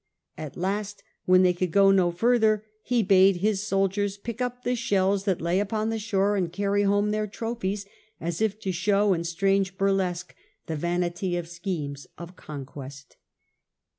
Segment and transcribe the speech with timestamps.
[0.35, 4.71] At last when they could go no further he bade his soldiers pick up the
[4.71, 7.85] Ludicrout shells that lay upon the shore and carry home their trophies
[8.19, 10.33] as if to show in strange burlesque
[10.65, 13.17] the vanity of schemes of conquest.